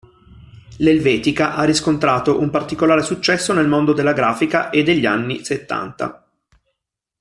[0.77, 6.27] L'Helvetica ha riscontrato un particolare successo nel mondo della grafica e degli anni settanta.